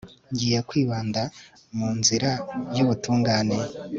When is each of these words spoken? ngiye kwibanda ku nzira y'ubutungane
ngiye 0.31 0.59
kwibanda 0.69 1.21
ku 1.75 1.87
nzira 1.99 2.31
y'ubutungane 2.75 3.57